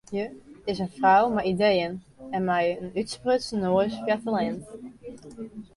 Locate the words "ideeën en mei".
1.53-2.65